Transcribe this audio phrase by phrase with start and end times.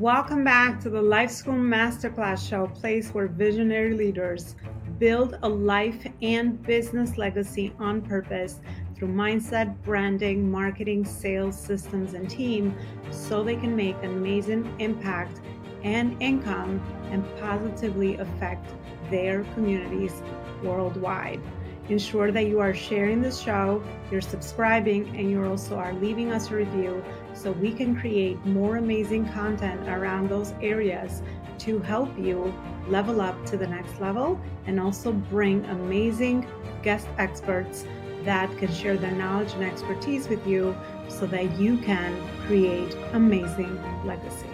[0.00, 4.56] Welcome back to the Life School Masterclass Show, place where visionary leaders
[4.98, 8.60] build a life and business legacy on purpose
[8.96, 12.74] through mindset, branding, marketing, sales, systems, and team
[13.10, 15.42] so they can make an amazing impact
[15.84, 16.80] and income
[17.10, 18.72] and positively affect
[19.10, 20.22] their communities
[20.62, 21.42] worldwide.
[21.90, 26.50] Ensure that you are sharing the show, you're subscribing, and you also are leaving us
[26.50, 27.04] a review
[27.40, 31.22] so we can create more amazing content around those areas
[31.58, 32.52] to help you
[32.88, 36.46] level up to the next level and also bring amazing
[36.82, 37.86] guest experts
[38.24, 40.76] that can share their knowledge and expertise with you
[41.08, 42.14] so that you can
[42.46, 44.49] create amazing legacy.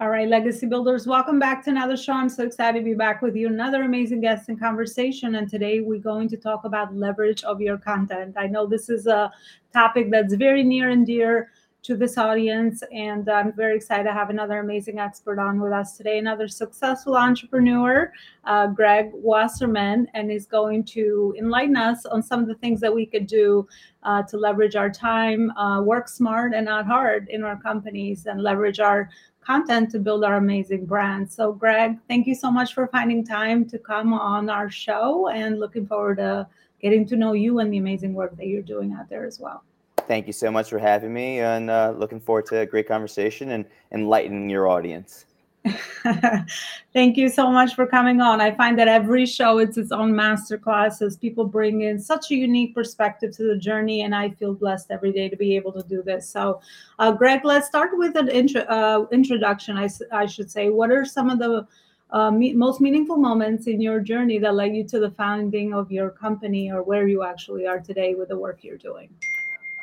[0.00, 2.14] All right, legacy builders, welcome back to another show.
[2.14, 3.48] I'm so excited to be back with you.
[3.48, 5.34] Another amazing guest and conversation.
[5.34, 8.34] And today we're going to talk about leverage of your content.
[8.38, 9.30] I know this is a
[9.74, 11.50] topic that's very near and dear
[11.82, 12.82] to this audience.
[12.92, 17.16] And I'm very excited to have another amazing expert on with us today, another successful
[17.16, 18.12] entrepreneur,
[18.44, 22.94] uh, Greg Wasserman, and is going to enlighten us on some of the things that
[22.94, 23.66] we could do
[24.02, 28.42] uh, to leverage our time, uh, work smart and not hard in our companies, and
[28.42, 29.10] leverage our
[29.50, 31.28] content to build our amazing brand.
[31.28, 35.58] So, Greg, thank you so much for finding time to come on our show and
[35.58, 36.46] looking forward to
[36.80, 39.64] getting to know you and the amazing work that you're doing out there as well.
[40.06, 43.50] Thank you so much for having me and uh, looking forward to a great conversation
[43.50, 45.26] and enlightening your audience.
[46.92, 48.40] Thank you so much for coming on.
[48.40, 51.16] I find that every show it's its own master classes.
[51.16, 55.12] People bring in such a unique perspective to the journey, and I feel blessed every
[55.12, 56.28] day to be able to do this.
[56.28, 56.60] So,
[56.98, 59.76] uh, Greg, let's start with an intro, uh, introduction.
[59.76, 61.66] I, I should say, what are some of the
[62.10, 65.92] uh, me- most meaningful moments in your journey that led you to the founding of
[65.92, 69.10] your company, or where you actually are today with the work you're doing?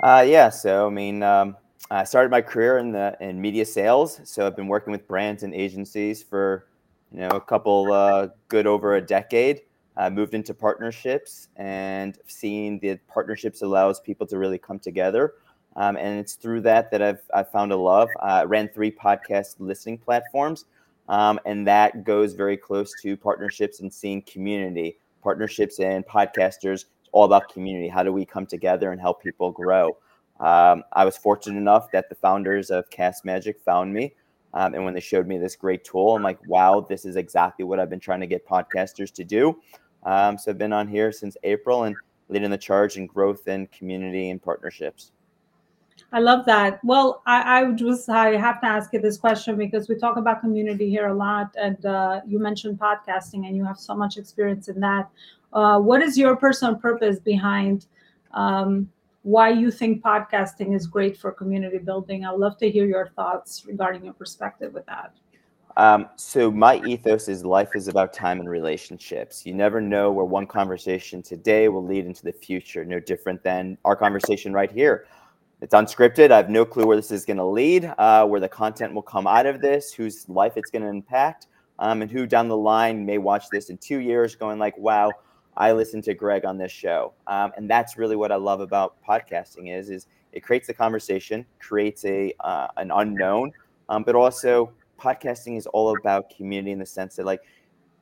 [0.01, 1.21] Uh, yeah, so I mean.
[1.21, 1.55] Um
[1.89, 5.43] I started my career in the in media sales, so I've been working with brands
[5.43, 6.67] and agencies for
[7.11, 9.61] you know a couple uh, good over a decade.
[9.95, 15.33] I moved into partnerships and seeing the partnerships allows people to really come together.
[15.75, 18.09] Um, and it's through that that I've, I've found a love.
[18.21, 20.65] I ran three podcast listening platforms,
[21.07, 24.97] um, and that goes very close to partnerships and seeing community.
[25.23, 27.87] Partnerships and podcasters, it's all about community.
[27.87, 29.97] How do we come together and help people grow?
[30.39, 34.13] Um, I was fortunate enough that the founders of Cast Magic found me.
[34.53, 37.65] Um, and when they showed me this great tool, I'm like, wow, this is exactly
[37.65, 39.57] what I've been trying to get podcasters to do.
[40.03, 41.95] Um, so I've been on here since April and
[42.29, 45.11] leading the charge in growth and community and partnerships.
[46.13, 46.79] I love that.
[46.83, 50.39] Well, I, I just I have to ask you this question because we talk about
[50.39, 54.69] community here a lot, and uh, you mentioned podcasting, and you have so much experience
[54.69, 55.09] in that.
[55.51, 57.87] Uh, what is your personal purpose behind
[58.33, 58.89] um,
[59.27, 62.23] why you think podcasting is great for community building.
[62.23, 65.11] I'd love to hear your thoughts regarding your perspective with that.
[65.75, 69.45] Um, so my ethos is life is about time and relationships.
[69.45, 72.85] You never know where one conversation today will lead into the future.
[72.85, 75.07] No different than our conversation right here.
[75.59, 76.31] It's unscripted.
[76.31, 79.01] I have no clue where this is going to lead, uh, where the content will
[79.01, 81.47] come out of this, whose life it's going to impact,
[81.79, 85.11] um, and who down the line may watch this in two years, going like, "Wow,
[85.57, 88.95] I listen to Greg on this show, um, and that's really what I love about
[89.03, 93.51] podcasting is is it creates a conversation, creates a uh, an unknown,
[93.89, 97.41] um, but also podcasting is all about community in the sense that like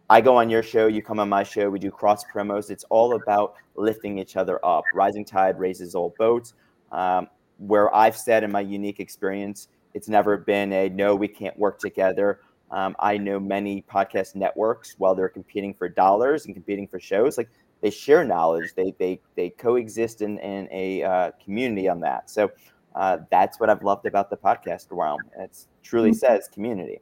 [0.10, 2.70] I go on your show, you come on my show, we do cross promos.
[2.70, 4.84] It's all about lifting each other up.
[4.94, 6.54] Rising tide raises all boats.
[6.92, 7.28] Um,
[7.58, 11.80] where I've said in my unique experience, it's never been a no, we can't work
[11.80, 12.42] together.
[12.72, 17.38] Um, I know many podcast networks while they're competing for dollars and competing for shows,
[17.38, 17.50] like
[17.82, 22.30] they share knowledge, they they they coexist in in a uh, community on that.
[22.30, 22.52] So
[22.96, 25.22] uh, that's what I've loved about the podcast realm.
[25.38, 26.18] It truly mm-hmm.
[26.18, 27.02] says community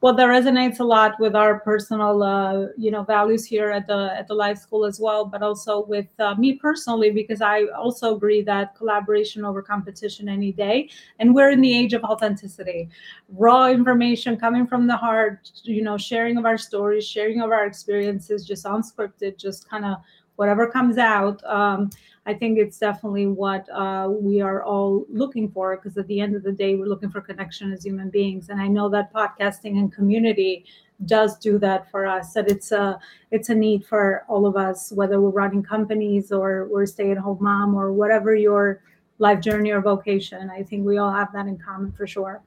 [0.00, 4.14] well that resonates a lot with our personal uh, you know values here at the
[4.16, 8.14] at the life school as well but also with uh, me personally because i also
[8.14, 12.88] agree that collaboration over competition any day and we're in the age of authenticity.
[13.30, 17.66] Raw information coming from the heart you know sharing of our stories sharing of our
[17.66, 19.96] experiences just unscripted just kind of
[20.38, 21.90] whatever comes out um,
[22.28, 26.36] I think it's definitely what uh, we are all looking for because at the end
[26.36, 28.50] of the day, we're looking for connection as human beings.
[28.50, 30.66] And I know that podcasting and community
[31.06, 32.34] does do that for us.
[32.34, 33.00] That it's a
[33.30, 37.74] it's a need for all of us, whether we're running companies or we're stay-at-home mom
[37.74, 38.82] or whatever your
[39.16, 40.50] life journey or vocation.
[40.50, 42.42] I think we all have that in common for sure.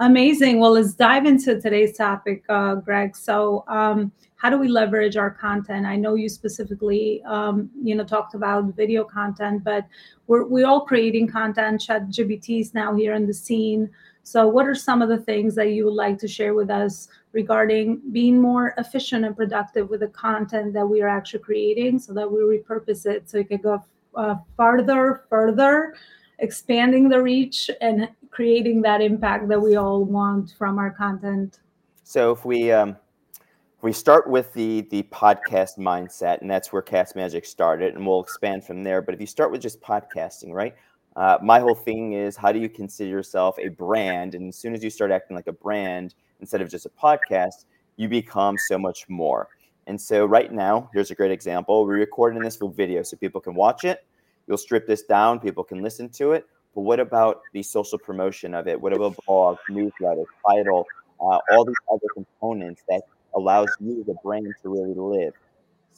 [0.00, 0.60] Amazing.
[0.60, 3.14] Well, let's dive into today's topic, uh, Greg.
[3.14, 5.84] So, um, how do we leverage our content?
[5.84, 9.86] I know you specifically, um, you know, talked about video content, but
[10.26, 11.82] we're we're all creating content.
[11.82, 13.90] ChatGPT's now here in the scene.
[14.22, 17.08] So, what are some of the things that you would like to share with us
[17.32, 22.14] regarding being more efficient and productive with the content that we are actually creating, so
[22.14, 25.94] that we repurpose it so it can go uh, farther, further,
[26.40, 31.60] expanding the reach and creating that impact that we all want from our content.
[32.04, 32.96] So if we um,
[33.30, 38.06] if we start with the the podcast mindset, and that's where Cast Magic started, and
[38.06, 39.00] we'll expand from there.
[39.02, 40.74] But if you start with just podcasting, right?
[41.16, 44.34] Uh, my whole thing is how do you consider yourself a brand?
[44.34, 47.64] And as soon as you start acting like a brand instead of just a podcast,
[47.96, 49.48] you become so much more.
[49.86, 51.84] And so right now, here's a great example.
[51.84, 54.06] We're recording this for video so people can watch it.
[54.50, 56.44] You'll strip this down, people can listen to it.
[56.74, 58.80] But what about the social promotion of it?
[58.80, 60.88] What about blog, newsletter, title,
[61.20, 63.02] uh, all these other components that
[63.36, 65.34] allows you as a brand to really live?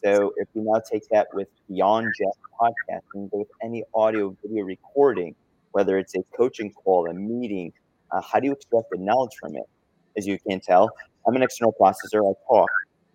[0.04, 4.64] So if you now take that with beyond just podcasting, but with any audio video
[4.64, 5.34] recording,
[5.70, 7.72] whether it's a coaching call, a meeting,
[8.10, 9.64] uh, how do you extract the knowledge from it?
[10.18, 10.90] As you can tell,
[11.26, 12.30] I'm an external processor.
[12.30, 12.68] I talk.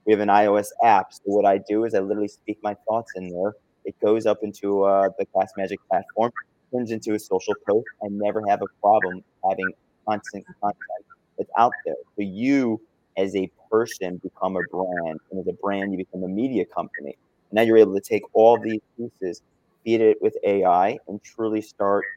[0.05, 1.13] We have an iOS app.
[1.13, 3.53] So what I do is I literally speak my thoughts in there.
[3.87, 6.31] It goes up into uh, the Cast Magic platform
[6.73, 9.73] turns into a social post, I never have a problem having
[10.07, 11.05] constant content
[11.37, 11.95] that's out there.
[12.15, 12.81] So you,
[13.17, 17.15] as a person, become a brand, and as a brand, you become a media company.
[17.51, 19.41] Now you're able to take all these pieces,
[19.85, 22.07] feed it with AI, and truly start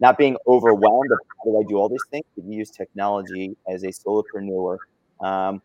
[0.00, 3.56] not being overwhelmed of how do I do all these things, but you use technology
[3.68, 4.78] as a solopreneur
[5.22, 5.62] um,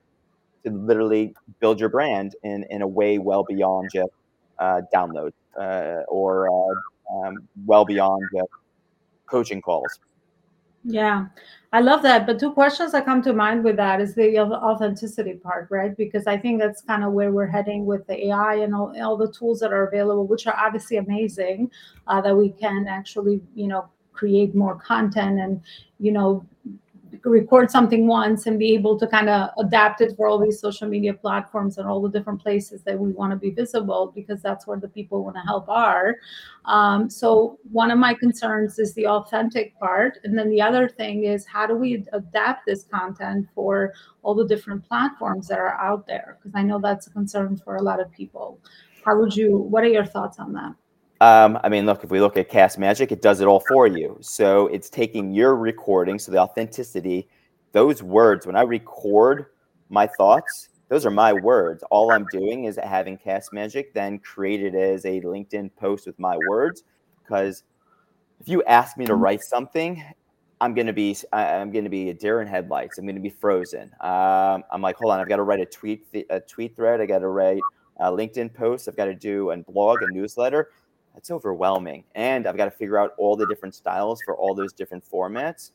[0.65, 4.11] to literally build your brand in, in a way well beyond just
[4.59, 8.23] uh, download uh, or uh, um, well beyond
[9.25, 9.99] coaching calls.
[10.83, 11.27] Yeah,
[11.73, 12.25] I love that.
[12.25, 15.95] But two questions that come to mind with that is the authenticity part, right?
[15.95, 19.17] Because I think that's kind of where we're heading with the AI and all, all
[19.17, 21.69] the tools that are available, which are obviously amazing,
[22.07, 25.61] uh, that we can actually, you know, create more content and,
[25.99, 26.45] you know,
[27.23, 30.87] record something once and be able to kind of adapt it for all these social
[30.87, 34.67] media platforms and all the different places that we want to be visible because that's
[34.67, 36.15] where the people want to help are.
[36.65, 41.25] Um, so one of my concerns is the authentic part, and then the other thing
[41.25, 43.93] is how do we adapt this content for
[44.23, 46.37] all the different platforms that are out there?
[46.37, 48.59] Because I know that's a concern for a lot of people.
[49.05, 49.57] How would you?
[49.57, 50.75] What are your thoughts on that?
[51.21, 53.87] Um, I mean, look, if we look at Cast Magic, it does it all for
[53.87, 54.17] you.
[54.21, 57.27] So it's taking your recording, so the authenticity,
[57.73, 59.47] those words, when I record
[59.89, 61.83] my thoughts, those are my words.
[61.91, 66.17] All I'm doing is having Cast Magic then create it as a LinkedIn post with
[66.19, 66.83] my words.
[67.21, 67.63] Because
[68.39, 70.01] if you ask me to write something,
[70.61, 72.97] I'm gonna be I'm gonna be a deer in headlights.
[72.97, 73.91] I'm gonna be frozen.
[74.01, 77.01] Um, I'm like, hold on, I've got to write a tweet a tweet thread.
[77.01, 77.61] I got to write
[77.97, 78.87] a LinkedIn post.
[78.87, 80.69] I've got to do a blog, a newsletter
[81.19, 82.05] that's overwhelming.
[82.15, 85.71] And I've got to figure out all the different styles for all those different formats.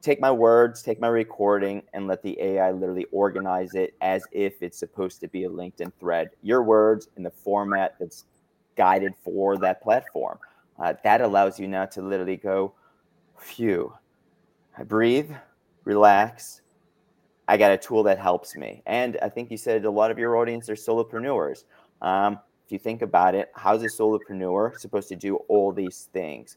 [0.00, 4.62] Take my words, take my recording, and let the AI literally organize it as if
[4.62, 6.30] it's supposed to be a LinkedIn thread.
[6.42, 8.24] Your words in the format that's
[8.74, 10.38] guided for that platform.
[10.78, 12.72] Uh, that allows you now to literally go,
[13.38, 13.92] phew,
[14.78, 15.30] I breathe,
[15.84, 16.62] relax.
[17.48, 18.82] I got a tool that helps me.
[18.86, 21.64] And I think you said a lot of your audience are solopreneurs.
[22.00, 26.56] Um, if you think about it, how's a solopreneur supposed to do all these things?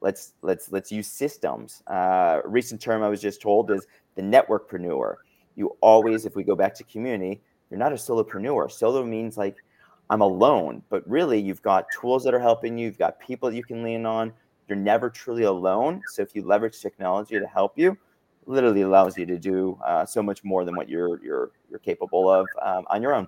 [0.00, 1.82] Let's let's let's use systems.
[1.88, 5.16] Uh, recent term I was just told is the networkpreneur.
[5.56, 8.70] You always, if we go back to community, you're not a solopreneur.
[8.70, 9.56] Solo means like
[10.08, 12.86] I'm alone, but really you've got tools that are helping you.
[12.86, 14.32] You've got people you can lean on.
[14.68, 16.02] You're never truly alone.
[16.12, 17.98] So if you leverage technology to help you,
[18.46, 22.30] literally allows you to do uh, so much more than what you're you're you're capable
[22.30, 23.26] of um, on your own.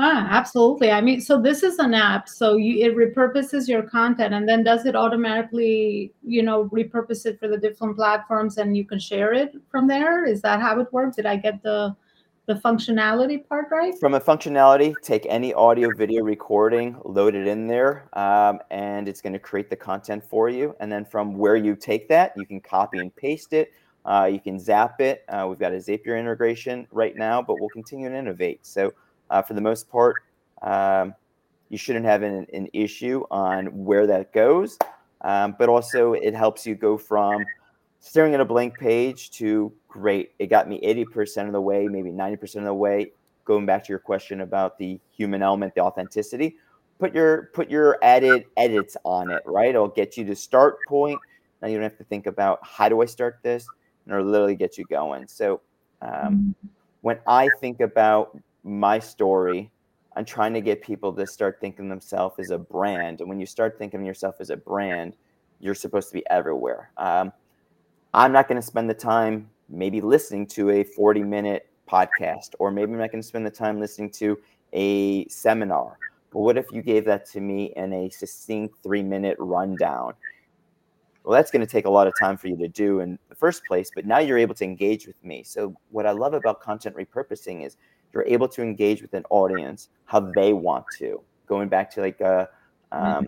[0.00, 0.92] Ah, absolutely.
[0.92, 4.62] I mean, so this is an app, so you it repurposes your content, and then
[4.62, 9.32] does it automatically, you know, repurpose it for the different platforms, and you can share
[9.32, 10.24] it from there?
[10.24, 11.16] Is that how it works?
[11.16, 11.96] Did I get the
[12.46, 13.92] the functionality part right?
[13.98, 19.20] From a functionality, take any audio video recording, load it in there, um, and it's
[19.20, 20.74] going to create the content for you.
[20.80, 23.72] And then from where you take that, you can copy and paste it.
[24.06, 25.24] Uh, you can zap it.
[25.28, 28.64] Uh, we've got a Zapier integration right now, but we'll continue to innovate.
[28.64, 28.94] So
[29.30, 30.16] uh, for the most part,
[30.62, 31.14] um,
[31.68, 34.78] you shouldn't have an, an, issue on where that goes.
[35.20, 37.44] Um, but also, it helps you go from
[38.00, 40.32] staring at a blank page to great.
[40.38, 43.12] It got me 80% of the way, maybe 90% of the way.
[43.44, 46.56] Going back to your question about the human element, the authenticity,
[46.98, 49.70] put your put your added edits on it, right?
[49.70, 51.18] It'll get you to start point.
[51.62, 53.66] Now you don't have to think about how do I start this.
[54.04, 55.26] and it'll literally get you going.
[55.28, 55.60] So
[56.02, 56.68] um, mm-hmm.
[57.00, 59.70] when I think about my story,
[60.16, 63.20] I'm trying to get people to start thinking themselves as a brand.
[63.20, 65.14] And when you start thinking of yourself as a brand,
[65.60, 66.90] you're supposed to be everywhere.
[66.96, 67.32] Um,
[68.14, 72.70] I'm not going to spend the time maybe listening to a 40 minute podcast, or
[72.70, 74.38] maybe I'm not going to spend the time listening to
[74.72, 75.98] a seminar.
[76.32, 80.14] But what if you gave that to me in a succinct three minute rundown?
[81.24, 83.34] Well, that's going to take a lot of time for you to do in the
[83.34, 85.42] first place, but now you're able to engage with me.
[85.42, 87.76] So, what I love about content repurposing is
[88.12, 91.20] you're able to engage with an audience how they want to.
[91.46, 92.46] Going back to like uh,
[92.92, 93.24] um, mm-hmm.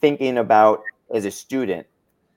[0.00, 0.82] thinking about
[1.14, 1.86] as a student,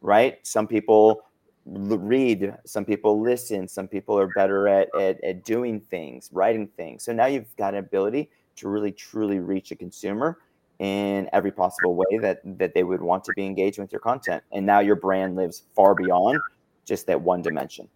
[0.02, 0.40] right?
[0.44, 1.24] Some people
[1.66, 7.04] read, some people listen, some people are better at, at, at doing things, writing things.
[7.04, 10.40] So now you've got an ability to really truly reach a consumer
[10.80, 14.42] in every possible way that that they would want to be engaged with your content.
[14.54, 16.40] And now your brand lives far beyond
[16.86, 17.88] just that one dimension.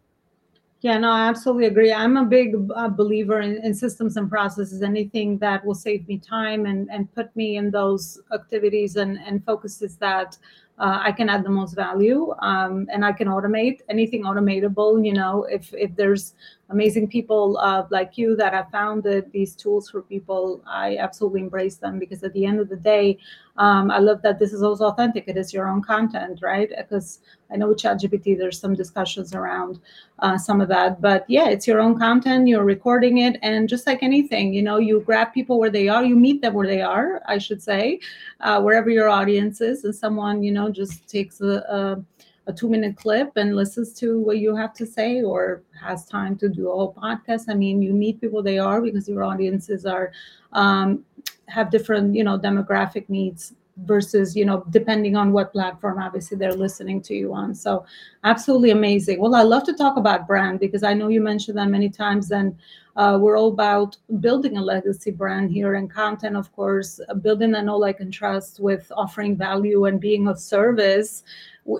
[0.84, 1.94] Yeah, no, I absolutely agree.
[1.94, 4.82] I'm a big uh, believer in, in, systems and processes.
[4.82, 9.46] Anything that will save me time and, and put me in those activities and, and
[9.46, 10.38] focuses that
[10.80, 15.06] uh, I can add the most value um, and I can automate anything automatable.
[15.06, 16.34] You know, if if there's
[16.70, 21.75] amazing people uh, like you that have founded these tools for people, I absolutely embrace
[21.75, 23.20] them because at the end of the day,
[23.58, 25.25] um, I love that this is also authentic.
[25.27, 26.70] It is your own content, right?
[26.75, 27.20] Because
[27.51, 29.80] I know with ChatGPT, there's some discussions around
[30.20, 32.48] uh, some of that, but yeah, it's your own content.
[32.48, 36.03] You're recording it, and just like anything, you know, you grab people where they are,
[36.03, 38.00] you meet them where they are, I should say,
[38.39, 42.03] uh, wherever your audience is, and someone, you know, just takes a, a
[42.48, 46.36] a two minute clip and listens to what you have to say or has time
[46.38, 47.46] to do a whole podcast.
[47.48, 50.12] I mean you meet people they are because your audiences are
[50.51, 51.05] um,
[51.48, 53.53] have different you know demographic needs
[53.86, 57.55] versus you know depending on what platform obviously they're listening to you on.
[57.55, 57.86] So
[58.24, 59.20] absolutely amazing.
[59.20, 62.32] Well i love to talk about brand because i know you mentioned that many times
[62.32, 62.55] and
[62.96, 67.66] uh, we're all about building a legacy brand here and content of course building that
[67.66, 71.24] know like and trust with offering value and being of service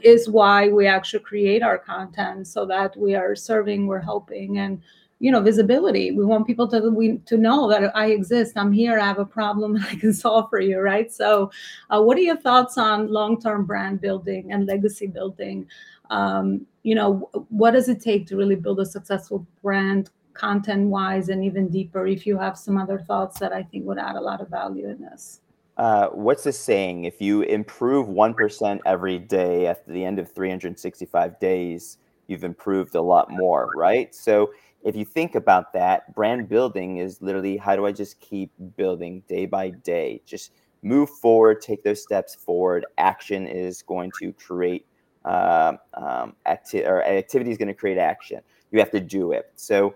[0.02, 4.82] is why we actually create our content so that we are serving we're helping and
[5.20, 6.12] you know visibility.
[6.12, 9.26] We want people to we to know that i exist i'm here i have a
[9.26, 11.12] problem i can solve for you right?
[11.12, 11.50] So
[11.90, 15.68] uh, what are your thoughts on long-term brand building and legacy building?
[16.10, 21.30] Um, you know what does it take to really build a successful brand content wise
[21.30, 24.22] and even deeper if you have some other thoughts that i think would add a
[24.22, 25.42] lot of value in this
[25.76, 27.06] uh, what's the saying?
[27.06, 31.98] If you improve 1% every day at the end of 365 days,
[32.28, 34.14] you've improved a lot more, right?
[34.14, 34.52] So
[34.84, 39.24] if you think about that, brand building is literally how do I just keep building
[39.28, 40.22] day by day?
[40.26, 40.52] Just
[40.84, 42.86] move forward, take those steps forward.
[42.98, 44.86] Action is going to create
[45.26, 48.42] uh, um, acti- or activity is going to create action.
[48.72, 49.52] You have to do it.
[49.56, 49.96] So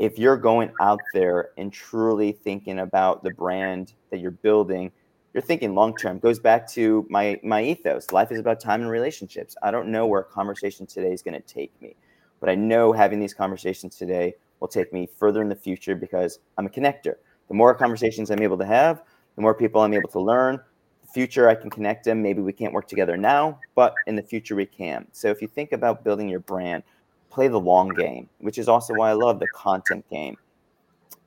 [0.00, 4.90] if you're going out there and truly thinking about the brand that you're building,
[5.34, 6.18] you're thinking long term.
[6.18, 8.10] Goes back to my my ethos.
[8.10, 9.56] Life is about time and relationships.
[9.62, 11.94] I don't know where a conversation today is going to take me
[12.40, 16.40] but i know having these conversations today will take me further in the future because
[16.58, 17.14] i'm a connector.
[17.48, 19.02] The more conversations i'm able to have
[19.36, 20.58] the more people i'm able to learn
[21.02, 22.22] the future i can connect them.
[22.22, 25.06] Maybe we can't work together now but in the future we can.
[25.12, 26.82] So if you think about building your brand
[27.30, 30.36] play the long game which is also why i love the content game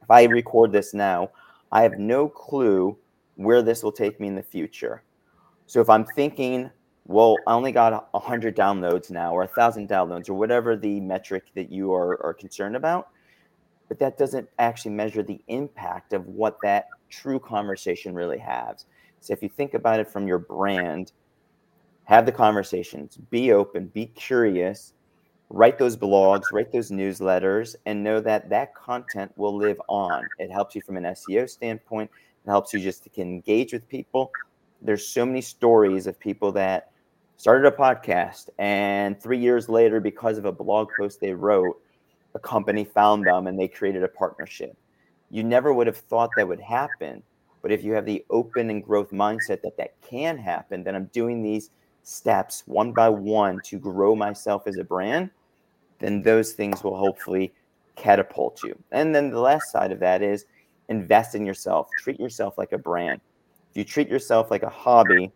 [0.02, 1.30] if i record this now
[1.72, 2.98] i have no clue
[3.36, 5.04] where this will take me in the future.
[5.66, 6.70] So if I'm thinking,
[7.06, 11.72] well, I only got 100 downloads now or 1,000 downloads or whatever the metric that
[11.72, 13.10] you are, are concerned about,
[13.88, 18.86] but that doesn't actually measure the impact of what that true conversation really has.
[19.20, 21.14] So if you think about it from your brand,
[22.06, 24.94] have the conversations, be open, be curious,
[25.54, 30.26] write those blogs, write those newsletters, and know that that content will live on.
[30.40, 32.10] It helps you from an SEO standpoint.
[32.44, 34.32] It helps you just to engage with people.
[34.82, 36.92] There's so many stories of people that
[37.38, 41.80] started a podcast and three years later, because of a blog post they wrote,
[42.34, 44.76] a company found them and they created a partnership.
[45.30, 47.22] You never would have thought that would happen.
[47.62, 51.12] But if you have the open and growth mindset that that can happen, then I'm
[51.14, 51.70] doing these
[52.02, 55.30] steps one by one to grow myself as a brand,
[56.04, 57.54] then those things will hopefully
[57.96, 58.78] catapult you.
[58.92, 60.46] And then the last side of that is
[60.90, 63.22] invest in yourself, treat yourself like a brand.
[63.72, 65.32] If you treat yourself like a hobby,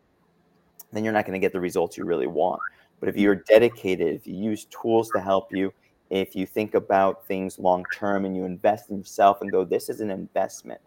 [0.91, 2.59] then you're not going to get the results you really want.
[2.99, 5.71] But if you're dedicated, if you use tools to help you,
[6.09, 9.87] if you think about things long term and you invest in yourself and go, this
[9.87, 10.81] is an investment,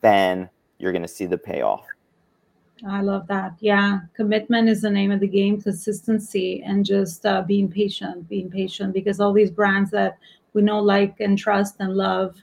[0.00, 1.86] then you're going to see the payoff.
[2.88, 3.54] I love that.
[3.60, 5.60] Yeah, commitment is the name of the game.
[5.60, 10.18] Consistency and just uh, being patient, being patient, because all these brands that
[10.52, 12.42] we know, like, and trust and love,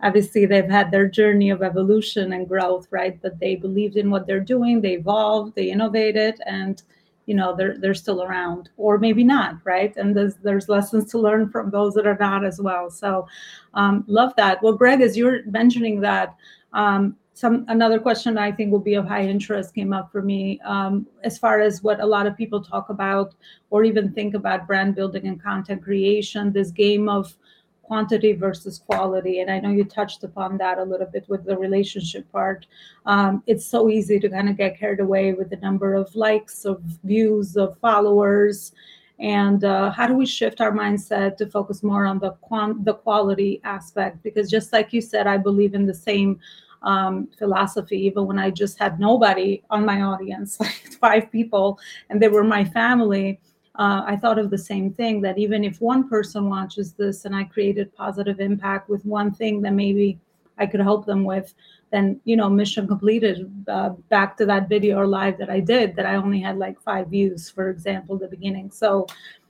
[0.00, 3.20] obviously they've had their journey of evolution and growth, right?
[3.20, 6.80] But they believed in what they're doing, they evolved, they innovated, and
[7.26, 9.96] you know they're they're still around, or maybe not, right?
[9.96, 12.90] And there's there's lessons to learn from those that are not as well.
[12.90, 13.26] So,
[13.74, 14.62] um, love that.
[14.62, 16.36] Well, Greg, as you're mentioning that.
[16.72, 20.60] Um, some another question I think will be of high interest came up for me
[20.62, 23.34] um, as far as what a lot of people talk about
[23.70, 26.52] or even think about brand building and content creation.
[26.52, 27.34] This game of
[27.82, 31.56] quantity versus quality, and I know you touched upon that a little bit with the
[31.56, 32.66] relationship part.
[33.06, 36.66] Um, it's so easy to kind of get carried away with the number of likes,
[36.66, 38.72] of views, of followers.
[39.18, 42.94] And uh, how do we shift our mindset to focus more on the quant- the
[42.94, 44.22] quality aspect?
[44.22, 46.38] Because just like you said, I believe in the same
[46.82, 52.20] um, philosophy, even when I just had nobody on my audience, like five people, and
[52.20, 53.40] they were my family.
[53.76, 57.34] Uh, I thought of the same thing that even if one person watches this and
[57.34, 60.18] I created positive impact with one thing that maybe
[60.58, 61.54] I could help them with,
[61.90, 63.50] then you know, mission completed.
[63.66, 66.80] Uh, back to that video or live that I did, that I only had like
[66.80, 68.70] five views, for example, the beginning.
[68.70, 69.06] So,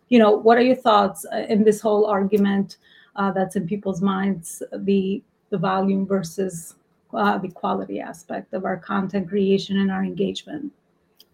[0.09, 2.77] you know, what are your thoughts uh, in this whole argument
[3.17, 6.77] uh, that's in people's minds, the the volume versus
[7.15, 10.73] uh, the quality aspect of our content creation and our engagement?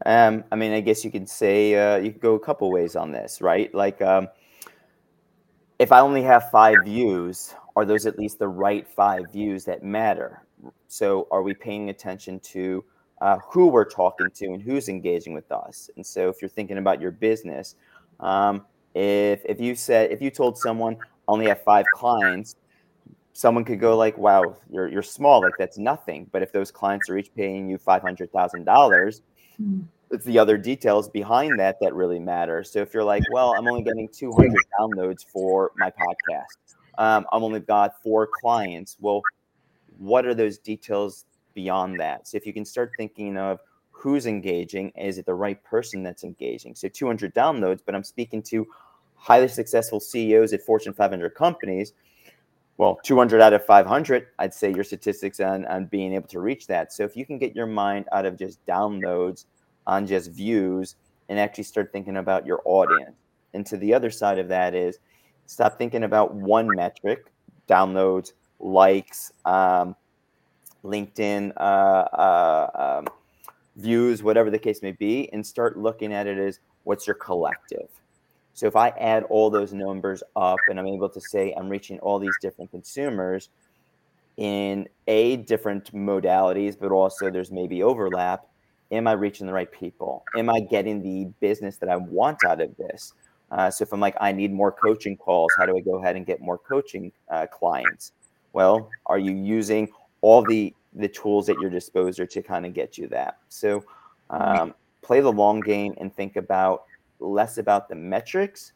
[0.04, 2.96] Um, I mean, I guess you could say uh, you could go a couple ways
[2.96, 3.74] on this, right?
[3.74, 4.28] Like, um,
[5.78, 9.82] if I only have five views, are those at least the right five views that
[9.82, 10.42] matter?
[10.88, 12.84] So, are we paying attention to
[13.20, 15.90] uh, who we're talking to and who's engaging with us?
[15.96, 17.76] And so, if you're thinking about your business,
[18.20, 22.56] um, if if you said if you told someone I only have five clients,
[23.36, 25.42] someone could go like, "Wow, you're you're small.
[25.42, 29.22] Like that's nothing." But if those clients are each paying you five hundred thousand dollars,
[29.58, 29.80] hmm.
[30.10, 32.64] it's the other details behind that that really matter.
[32.64, 36.76] So if you're like, "Well, I'm only getting two hundred downloads for my podcast.
[36.98, 39.22] Um, I'm only got four clients." Well,
[39.98, 42.26] what are those details beyond that?
[42.26, 46.24] So if you can start thinking of who's engaging, is it the right person that's
[46.24, 46.74] engaging?
[46.74, 48.66] So 200 downloads, but I'm speaking to
[49.14, 51.94] highly successful CEOs at Fortune 500 companies
[52.78, 56.66] well, 200 out of 500, I'd say your statistics on, on being able to reach
[56.66, 56.92] that.
[56.92, 59.46] So if you can get your mind out of just downloads
[59.86, 60.96] on just views
[61.28, 63.16] and actually start thinking about your audience.
[63.54, 64.98] And to the other side of that is
[65.46, 67.32] stop thinking about one metric,
[67.66, 69.96] downloads, likes, um,
[70.84, 73.06] LinkedIn uh, uh, um,
[73.76, 77.88] views, whatever the case may be, and start looking at it as what's your collective
[78.56, 81.98] so if I add all those numbers up and I'm able to say I'm reaching
[81.98, 83.50] all these different consumers
[84.38, 88.46] in a different modalities, but also there's maybe overlap,
[88.90, 90.24] am I reaching the right people?
[90.34, 93.12] Am I getting the business that I want out of this?
[93.50, 96.16] Uh, so if I'm like, I need more coaching calls, how do I go ahead
[96.16, 98.12] and get more coaching uh, clients?
[98.54, 99.90] Well, are you using
[100.22, 103.36] all the the tools at your disposal to kind of get you that?
[103.50, 103.84] So
[104.30, 106.84] um, play the long game and think about
[107.20, 108.72] less about the metrics.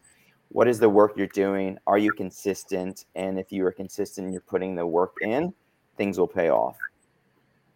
[0.48, 1.78] What is the work you're doing?
[1.86, 3.04] Are you consistent?
[3.14, 5.54] And if you are consistent and you're putting the work in,
[5.96, 6.76] things will pay off.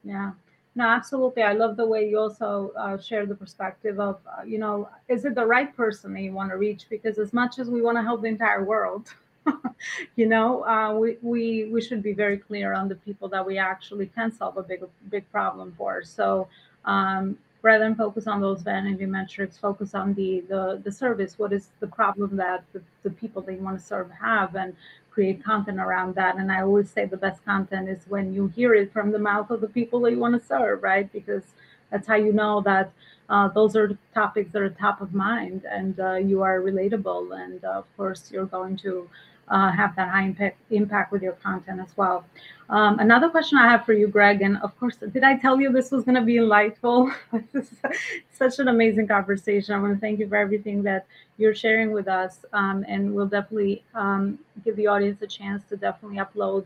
[0.03, 0.33] Yeah.
[0.77, 1.45] No, absolutely.
[1.45, 5.25] I love the way you also uh, share the perspective of, uh, you know, is
[5.25, 6.87] it the right person that you want to reach?
[6.91, 9.15] Because as much as we want to help the entire world,
[10.17, 13.59] you know, uh, we, we we should be very clear on the people that we
[13.59, 16.03] actually can solve a big big problem for.
[16.03, 16.49] So
[16.85, 21.39] um, rather than focus on those vanity metrics, focus on the the, the service.
[21.39, 24.75] What is the problem that the, the people you want to serve have and
[25.15, 26.37] create content around that.
[26.37, 29.51] And I always say the best content is when you hear it from the mouth
[29.51, 31.11] of the people that you want to serve, right?
[31.13, 31.45] Because
[31.91, 32.93] that's how you know that
[33.29, 37.25] uh, those are topics that are top of mind and uh, you are relatable.
[37.43, 39.09] And uh, of course, you're going to
[39.49, 42.25] uh, have that high impact, impact with your content as well.
[42.71, 45.71] Um, another question I have for you, Greg, and of course, did I tell you
[45.71, 47.13] this was going to be delightful?
[48.33, 49.75] such an amazing conversation.
[49.75, 53.27] I want to thank you for everything that you're sharing with us, um, and we'll
[53.27, 56.65] definitely um, give the audience a chance to definitely upload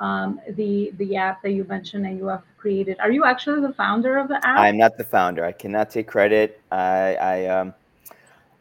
[0.00, 2.98] um, the the app that you mentioned and you have created.
[3.00, 4.58] Are you actually the founder of the app?
[4.58, 5.44] I'm not the founder.
[5.44, 6.60] I cannot take credit.
[6.70, 7.74] I, I um,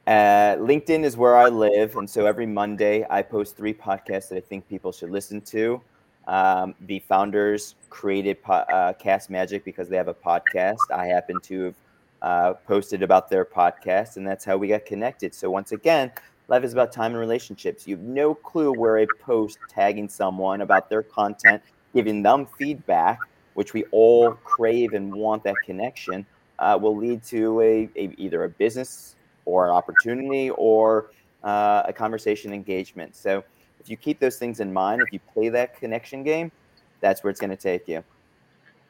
[0.07, 4.37] uh, LinkedIn is where I live, and so every Monday I post three podcasts that
[4.37, 5.81] I think people should listen to.
[6.27, 10.77] Um, the founders created po- uh, Cast Magic because they have a podcast.
[10.93, 11.75] I happen to have
[12.21, 15.35] uh, posted about their podcast, and that's how we got connected.
[15.35, 16.09] So once again,
[16.47, 17.85] life is about time and relationships.
[17.85, 21.61] You have no clue where a post tagging someone about their content,
[21.93, 23.19] giving them feedback,
[23.55, 26.25] which we all crave and want that connection
[26.59, 29.16] uh, will lead to a, a, either a business
[29.47, 31.11] or an opportunity or
[31.43, 33.15] uh, a conversation engagement.
[33.15, 33.43] So
[33.79, 36.51] if you keep those things in mind, if you play that connection game,
[36.99, 38.03] that's where it's going to take you.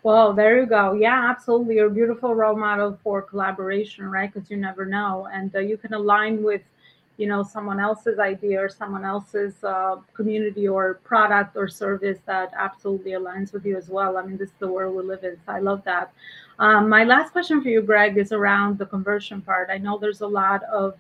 [0.02, 0.94] Well, there you go.
[0.94, 1.76] Yeah, absolutely.
[1.76, 4.34] You're a beautiful role model for collaboration, right?
[4.34, 5.28] Because you never know.
[5.32, 6.62] And uh, you can align with,
[7.18, 12.52] you know, someone else's idea or someone else's uh, community or product or service that
[12.58, 14.18] absolutely aligns with you as well.
[14.18, 15.36] I mean, this is the world we live in.
[15.46, 16.14] So I love that.
[16.60, 19.70] Um, my last question for you, Greg, is around the conversion part.
[19.72, 20.96] I know there's a lot of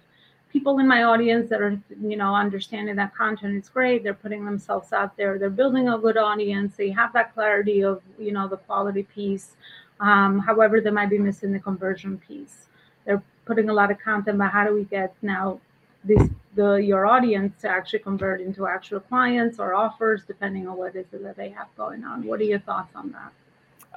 [0.51, 4.45] people in my audience that are you know understanding that content is great they're putting
[4.45, 8.47] themselves out there they're building a good audience they have that clarity of you know
[8.47, 9.51] the quality piece
[9.99, 12.67] um, however they might be missing the conversion piece
[13.05, 15.59] they're putting a lot of content but how do we get now
[16.03, 20.95] this the your audience to actually convert into actual clients or offers depending on what
[20.95, 23.31] it is that they have going on what are your thoughts on that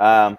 [0.02, 0.38] um,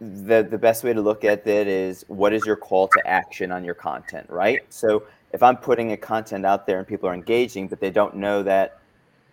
[0.00, 3.50] the the best way to look at that is what is your call to action
[3.50, 4.60] on your content, right?
[4.68, 8.14] So if I'm putting a content out there and people are engaging, but they don't
[8.16, 8.78] know that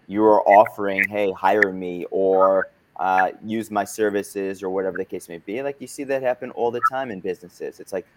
[0.08, 5.28] you are offering, hey, hire me or uh, use my services or whatever the case
[5.28, 5.62] may be.
[5.62, 7.80] Like you see that happen all the time in businesses.
[7.80, 8.08] It's like,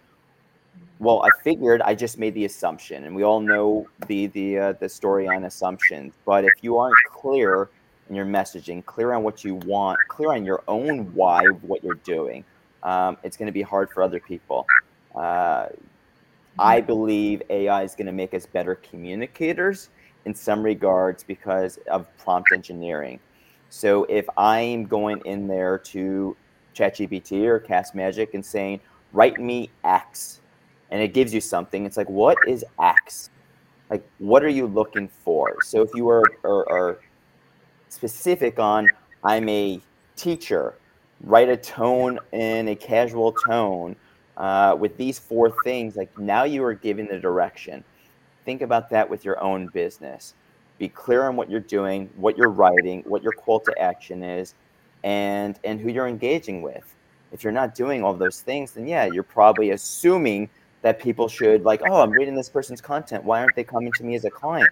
[0.98, 4.72] well, I figured I just made the assumption, and we all know the the uh,
[4.72, 6.14] the story on assumptions.
[6.24, 7.68] But if you aren't clear
[8.08, 11.94] in your messaging, clear on what you want, clear on your own why, what you're
[12.04, 12.44] doing,
[12.82, 14.66] um, it's going to be hard for other people.
[15.14, 15.66] Uh,
[16.58, 19.90] I believe AI is going to make us better communicators
[20.24, 23.20] in some regards because of prompt engineering.
[23.68, 26.36] So if I'm going in there to
[26.74, 28.80] ChatGPT or Cast Magic and saying,
[29.12, 30.40] write me X,
[30.90, 33.30] and it gives you something, it's like, what is X?
[33.90, 35.62] Like, what are you looking for?
[35.62, 36.98] So if you are, are,
[37.88, 38.88] specific on
[39.24, 39.80] I'm a
[40.16, 40.74] teacher,
[41.22, 43.96] write a tone in a casual tone
[44.36, 45.96] uh, with these four things.
[45.96, 47.82] Like now you are giving the direction.
[48.44, 50.34] Think about that with your own business.
[50.78, 54.54] Be clear on what you're doing, what you're writing, what your call to action is,
[55.04, 56.94] and and who you're engaging with.
[57.32, 60.50] If you're not doing all those things, then yeah, you're probably assuming
[60.86, 63.24] that people should like, oh, I'm reading this person's content.
[63.24, 64.70] Why aren't they coming to me as a client?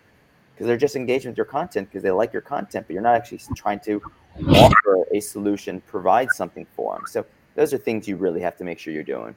[0.55, 3.17] because they're just engaged with your content because they like your content, but you're not
[3.17, 4.01] actually trying to
[4.49, 7.03] offer a solution, provide something for them.
[7.07, 9.35] So those are things you really have to make sure you're doing.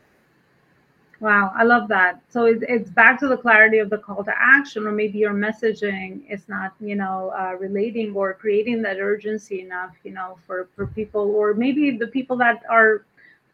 [1.19, 2.21] Wow, I love that.
[2.29, 5.33] So it's, it's back to the clarity of the call to action, or maybe your
[5.33, 10.69] messaging is not, you know, uh, relating or creating that urgency enough, you know, for
[10.75, 13.06] for people, or maybe the people that are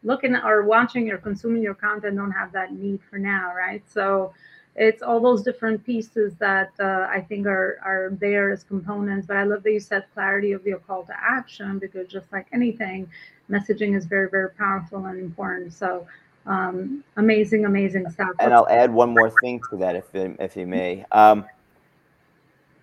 [0.04, 3.82] looking or watching or consuming your content don't have that need for now, right?
[3.88, 4.32] So
[4.76, 9.26] it's all those different pieces that uh, I think are are there as components.
[9.26, 12.46] But I love that you said clarity of your call to action because just like
[12.52, 13.08] anything,
[13.50, 15.72] messaging is very very powerful and important.
[15.72, 16.06] So
[16.46, 18.32] um, amazing, amazing stuff.
[18.38, 21.04] And I'll add one more thing to that, if if you may.
[21.12, 21.46] Um,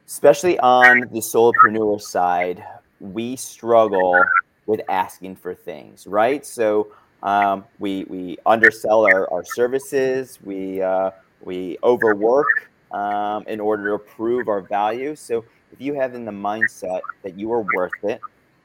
[0.08, 2.64] especially on the solopreneur side,
[3.00, 4.26] we struggle
[4.66, 6.46] with asking for things, right?
[6.46, 6.92] So
[7.24, 10.40] um, we we undersell our, our services.
[10.44, 15.16] We uh, we overwork um, in order to prove our value.
[15.16, 18.20] So if you have in the mindset that you are worth it,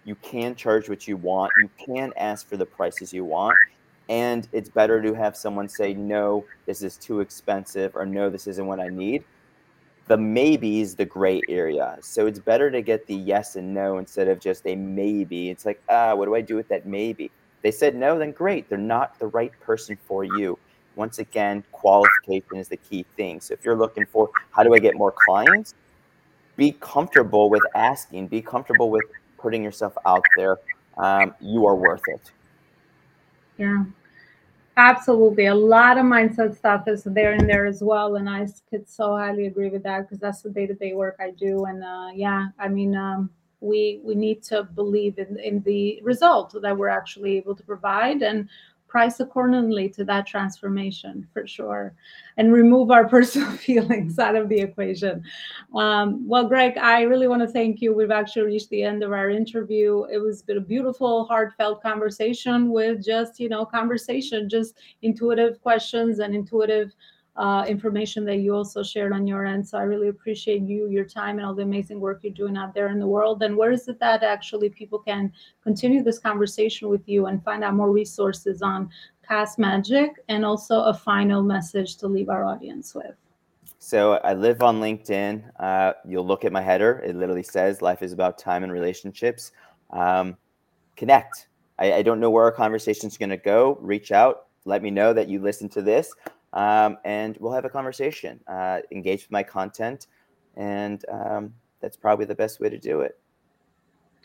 [0.05, 3.57] you can charge what you want, you can ask for the prices you want,
[4.09, 8.47] and it's better to have someone say, no, this is too expensive, or no, this
[8.47, 9.25] isn't what I need.
[10.09, 11.99] The maybe is the gray area.
[12.01, 15.51] So it's better to get the yes and no instead of just a maybe.
[15.51, 17.33] It's like, ah, what do I do with that maybe?
[17.63, 18.69] They said no, then great.
[18.69, 20.59] They're not the right person for you
[20.97, 23.41] once again, qualification is the key thing.
[23.41, 25.75] So if you're looking for how do I get more clients,
[26.57, 29.05] be comfortable with asking, be comfortable with
[29.39, 30.59] putting yourself out there.
[30.97, 32.33] Um, you are worth it.
[33.59, 33.85] Yeah,
[34.79, 35.47] absolutely.
[35.47, 38.17] A lot of mindset stuff is there in there as well.
[38.17, 41.17] And I could so highly agree with that because that's the day to day work
[41.21, 41.67] I do.
[41.67, 43.29] And uh, yeah, I mean, um,
[43.67, 48.23] we we need to believe in, in the result that we're actually able to provide
[48.23, 48.49] and
[48.89, 51.93] price accordingly to that transformation for sure
[52.37, 55.23] and remove our personal feelings out of the equation.
[55.75, 57.93] Um, well greg i really want to thank you.
[57.93, 60.05] We've actually reached the end of our interview.
[60.05, 66.35] It was a beautiful heartfelt conversation with just you know conversation just intuitive questions and
[66.35, 66.95] intuitive
[67.37, 69.67] uh, information that you also shared on your end.
[69.67, 72.75] So I really appreciate you, your time, and all the amazing work you're doing out
[72.75, 73.43] there in the world.
[73.43, 77.63] And where is it that actually people can continue this conversation with you and find
[77.63, 78.89] out more resources on
[79.27, 83.15] Cast Magic and also a final message to leave our audience with?
[83.79, 85.45] So I live on LinkedIn.
[85.61, 87.03] Uh, you'll look at my header.
[87.05, 89.53] It literally says life is about time and relationships.
[89.91, 90.37] Um,
[90.97, 91.49] connect.
[91.79, 93.77] I, I don't know where our conversation is going to go.
[93.83, 96.13] Reach out let me know that you listen to this,
[96.57, 98.41] um, and we'll have a conversation.
[98.49, 100.09] Uh, engage with my content,
[100.57, 103.19] and um, that's probably the best way to do it.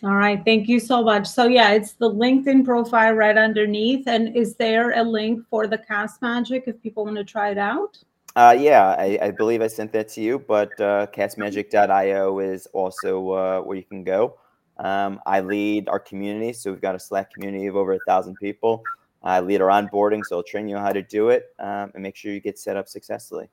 [0.04, 1.28] All right, thank you so much.
[1.28, 4.08] So yeah, it's the LinkedIn profile right underneath.
[4.08, 7.60] And is there a link for the Cast Magic if people want to try it
[7.60, 8.04] out?
[8.36, 13.32] Uh, yeah, I, I, believe I sent that to you, but uh, castmagic.io is also
[13.32, 14.38] uh, where you can go.
[14.78, 18.38] Um, I lead our community, so we've got a Slack community of over a thousand
[18.38, 18.84] people.
[19.24, 22.16] I lead our onboarding, so I'll train you how to do it um, and make
[22.16, 23.50] sure you get set up successfully.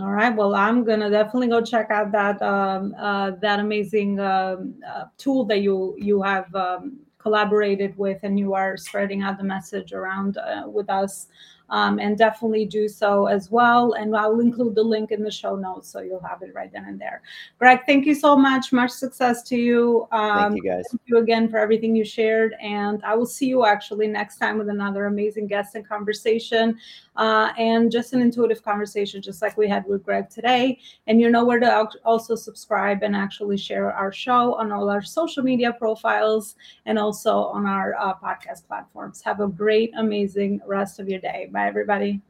[0.00, 0.34] All right.
[0.34, 5.44] Well, I'm gonna definitely go check out that um, uh, that amazing um, uh, tool
[5.44, 10.38] that you you have um, collaborated with, and you are spreading out the message around
[10.38, 11.28] uh, with us
[11.72, 13.94] um, and definitely do so as well.
[13.94, 16.84] And I'll include the link in the show notes so you'll have it right then
[16.84, 17.22] and there.
[17.58, 18.72] Greg, thank you so much.
[18.72, 20.06] Much success to you.
[20.12, 20.84] Um, thank you guys.
[20.90, 22.54] Thank you again for everything you shared.
[22.60, 26.78] And I will see you actually next time with another amazing guest and conversation
[27.16, 30.78] uh, and just an intuitive conversation, just like we had with Greg today.
[31.06, 35.02] And you know where to also subscribe and actually share our show on all our
[35.02, 36.54] social media profiles
[36.84, 39.22] and also on our uh, podcast platforms.
[39.22, 41.48] Have a great, amazing rest of your day.
[41.50, 41.61] Bye.
[41.62, 42.20] Bye, everybody.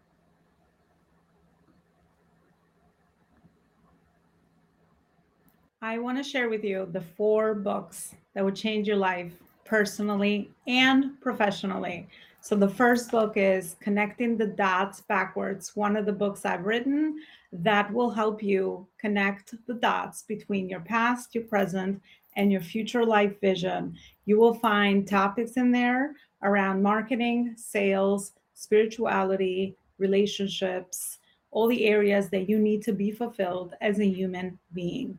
[5.81, 9.33] I want to share with you the four books that would change your life
[9.65, 12.09] personally and professionally.
[12.43, 17.19] So, the first book is Connecting the Dots Backwards, one of the books I've written
[17.55, 22.03] that will help you connect the dots between your past, your present,
[22.37, 23.97] and your future life vision.
[24.27, 28.33] You will find topics in there around marketing, sales,
[28.63, 31.19] spirituality, relationships,
[31.51, 35.19] all the areas that you need to be fulfilled as a human being.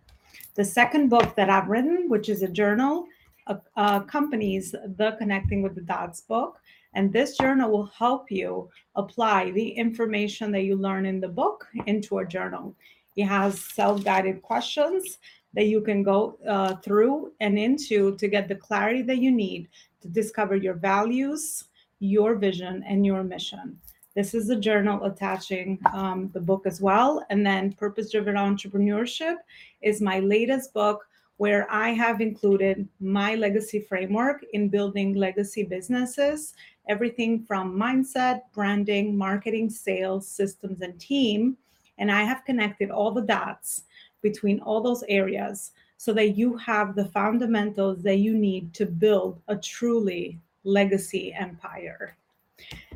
[0.55, 3.05] The second book that I've written, which is a journal,
[3.47, 6.59] uh, accompanies the Connecting with the Dots book.
[6.95, 11.67] And this journal will help you apply the information that you learn in the book
[11.87, 12.75] into a journal.
[13.15, 15.17] It has self guided questions
[15.53, 19.69] that you can go uh, through and into to get the clarity that you need
[20.01, 21.65] to discover your values,
[22.03, 23.79] your vision and your mission.
[24.13, 27.25] This is a journal attaching um, the book as well.
[27.29, 29.37] And then Purpose Driven Entrepreneurship
[29.81, 36.53] is my latest book where I have included my legacy framework in building legacy businesses,
[36.89, 41.57] everything from mindset, branding, marketing, sales, systems, and team.
[41.97, 43.83] And I have connected all the dots
[44.21, 49.41] between all those areas so that you have the fundamentals that you need to build
[49.47, 52.17] a truly legacy empire.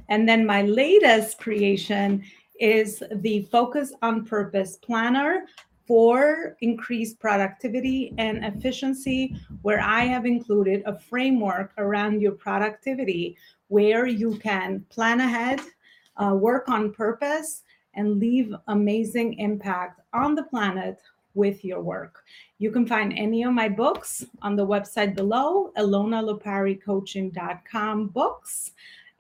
[0.10, 2.24] And then my latest creation
[2.60, 5.46] is the Focus on Purpose Planner
[5.88, 13.38] for increased productivity and efficiency, where I have included a framework around your productivity
[13.70, 15.62] where you can plan ahead,
[16.18, 21.00] uh, work on purpose, and leave amazing impact on the planet
[21.38, 22.26] with your work.
[22.58, 28.72] You can find any of my books on the website below, elonaloparicoaching.com books.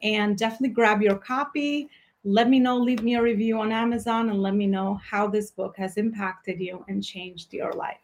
[0.01, 1.89] And definitely grab your copy.
[2.23, 5.51] Let me know, leave me a review on Amazon, and let me know how this
[5.51, 8.01] book has impacted you and changed your life.